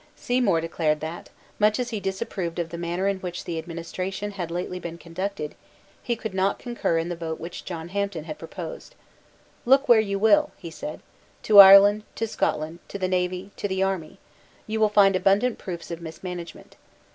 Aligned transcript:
Seymour 0.15 0.61
declared 0.61 0.99
that, 1.01 1.29
much 1.59 1.77
as 1.79 1.91
he 1.91 1.99
disapproved 1.99 2.57
of 2.57 2.69
the 2.69 2.77
manner 2.79 3.07
in 3.07 3.19
which 3.19 3.43
the 3.43 3.59
administration 3.59 4.31
had 4.31 4.49
lately 4.49 4.79
been 4.79 4.97
conducted, 4.97 5.53
he 6.01 6.15
could 6.15 6.33
not 6.33 6.57
concur 6.57 6.97
in 6.97 7.07
the 7.09 7.15
vote 7.15 7.39
which 7.39 7.65
John 7.65 7.89
Hampden 7.89 8.23
had 8.23 8.39
proposed. 8.39 8.95
"Look 9.63 9.87
where 9.87 9.99
you 9.99 10.17
will," 10.17 10.53
he 10.57 10.71
said, 10.71 11.01
"to 11.43 11.59
Ireland, 11.59 12.01
to 12.15 12.25
Scotland, 12.25 12.79
to 12.87 12.97
the 12.97 13.07
navy, 13.07 13.51
to 13.57 13.67
the 13.67 13.83
army, 13.83 14.17
you 14.65 14.79
will 14.79 14.89
find 14.89 15.15
abundant 15.15 15.59
proofs 15.59 15.91
of 15.91 16.01
mismanagement. 16.01 16.77